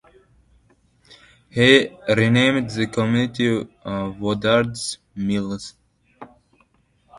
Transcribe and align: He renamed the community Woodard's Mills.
He 1.51 1.95
renamed 2.09 2.71
the 2.71 2.87
community 2.87 3.67
Woodard's 4.19 4.97
Mills. 5.13 5.75